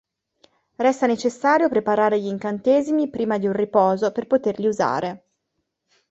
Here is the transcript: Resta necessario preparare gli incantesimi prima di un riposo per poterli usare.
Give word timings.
Resta 0.77 1.05
necessario 1.05 1.69
preparare 1.69 2.19
gli 2.19 2.25
incantesimi 2.25 3.07
prima 3.11 3.37
di 3.37 3.45
un 3.45 3.53
riposo 3.53 4.11
per 4.11 4.25
poterli 4.25 4.65
usare. 4.65 5.25